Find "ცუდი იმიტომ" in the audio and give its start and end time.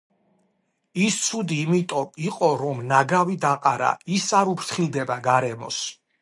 1.25-2.09